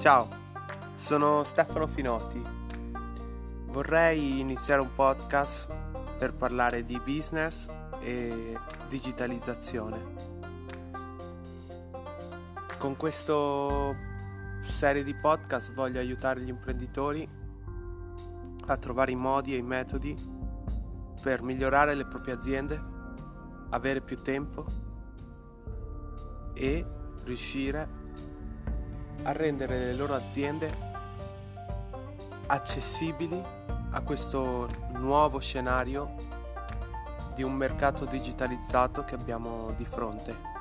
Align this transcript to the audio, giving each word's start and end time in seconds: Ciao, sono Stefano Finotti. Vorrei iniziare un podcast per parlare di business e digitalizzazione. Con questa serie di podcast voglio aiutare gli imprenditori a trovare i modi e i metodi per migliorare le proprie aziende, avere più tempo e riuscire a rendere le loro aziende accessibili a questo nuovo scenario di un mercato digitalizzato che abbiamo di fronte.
Ciao, 0.00 0.26
sono 0.94 1.44
Stefano 1.44 1.86
Finotti. 1.86 2.42
Vorrei 3.66 4.40
iniziare 4.40 4.80
un 4.80 4.94
podcast 4.94 5.68
per 6.16 6.32
parlare 6.32 6.84
di 6.84 6.98
business 7.04 7.68
e 8.00 8.58
digitalizzazione. 8.88 10.14
Con 12.78 12.96
questa 12.96 13.94
serie 14.60 15.02
di 15.02 15.14
podcast 15.14 15.74
voglio 15.74 15.98
aiutare 15.98 16.40
gli 16.40 16.48
imprenditori 16.48 17.28
a 18.68 18.76
trovare 18.78 19.10
i 19.10 19.16
modi 19.16 19.52
e 19.52 19.58
i 19.58 19.62
metodi 19.62 20.16
per 21.20 21.42
migliorare 21.42 21.94
le 21.94 22.06
proprie 22.06 22.32
aziende, 22.32 22.82
avere 23.68 24.00
più 24.00 24.22
tempo 24.22 24.64
e 26.54 26.86
riuscire 27.24 27.80
a 27.80 27.99
rendere 29.24 29.78
le 29.78 29.94
loro 29.94 30.14
aziende 30.14 30.88
accessibili 32.46 33.40
a 33.92 34.00
questo 34.00 34.68
nuovo 34.92 35.38
scenario 35.38 36.14
di 37.34 37.42
un 37.42 37.52
mercato 37.54 38.04
digitalizzato 38.04 39.04
che 39.04 39.14
abbiamo 39.14 39.72
di 39.76 39.84
fronte. 39.84 40.59